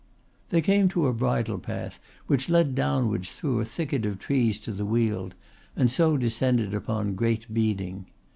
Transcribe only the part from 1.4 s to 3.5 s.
path which led downwards